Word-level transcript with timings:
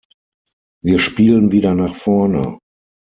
Wir 0.83 0.97
spielen 0.97 1.51
wieder 1.51 1.75
nach 1.75 1.93
vorne. 1.93 2.57